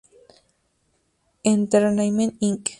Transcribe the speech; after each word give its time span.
Entertainment 1.43 2.33
Inc. 2.41 2.67